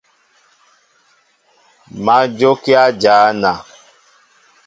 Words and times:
Má 2.03 2.15
jókíá 2.39 2.83
jăna. 3.01 3.53